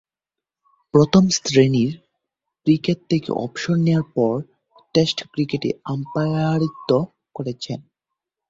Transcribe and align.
প্রথম-শ্রেণীর 0.93 1.93
ক্রিকেট 2.67 2.99
থেকে 3.09 3.29
অবসর 3.37 3.75
নেয়ার 3.77 4.05
পর 4.15 4.35
টেস্ট 4.93 5.17
ক্রিকেটে 5.27 5.69
আম্পায়ারিত্ব 5.85 6.89
করেছেন। 7.35 7.79